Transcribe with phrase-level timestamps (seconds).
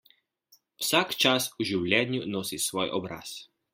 [0.85, 3.37] Vsak čas v življenju nosi svoj obraz.